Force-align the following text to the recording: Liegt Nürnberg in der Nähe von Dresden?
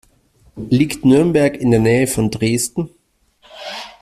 Liegt 0.55 1.05
Nürnberg 1.05 1.55
in 1.55 1.69
der 1.69 1.79
Nähe 1.79 2.07
von 2.07 2.31
Dresden? 2.31 2.89